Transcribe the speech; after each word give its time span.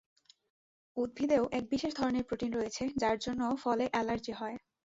উদ্ভিদেও 0.97 1.43
এক 1.51 1.63
বিশেষ 1.69 1.91
ধরনের 1.95 2.27
প্রোটিন 2.27 2.51
রয়েছে 2.53 2.83
যারজন্য 3.01 3.41
ফলে 3.63 3.85
অ্যালার্জি 3.91 4.33
হয়। 4.33 4.57